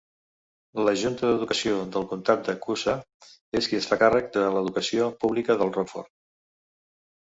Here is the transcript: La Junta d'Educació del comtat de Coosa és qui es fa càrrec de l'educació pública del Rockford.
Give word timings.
La 0.87 0.93
Junta 1.01 1.29
d'Educació 1.31 1.75
del 1.97 2.09
comtat 2.15 2.43
de 2.49 2.57
Coosa 2.65 2.97
és 3.63 3.71
qui 3.71 3.81
es 3.83 3.91
fa 3.93 4.01
càrrec 4.07 4.35
de 4.41 4.51
l'educació 4.59 5.15
pública 5.25 5.63
del 5.65 5.77
Rockford. 5.81 6.15